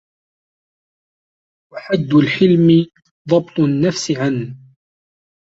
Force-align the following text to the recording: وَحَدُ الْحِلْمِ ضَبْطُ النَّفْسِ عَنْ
وَحَدُ 1.73 2.13
الْحِلْمِ 2.13 2.85
ضَبْطُ 3.29 3.59
النَّفْسِ 3.59 4.11
عَنْ 4.17 4.57